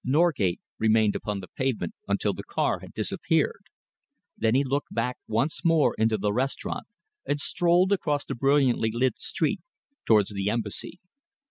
[0.03, 3.61] Norgate remained upon the pavement until the car had disappeared.
[4.35, 6.87] Then he looked back once more into the restaurant
[7.23, 9.59] and strolled across the brilliantly lit street
[10.07, 10.99] towards the Embassy.